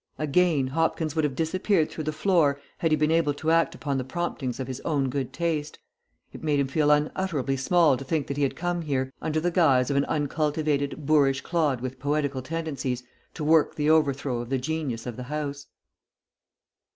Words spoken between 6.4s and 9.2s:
made him feel unutterably small to think that he had come here,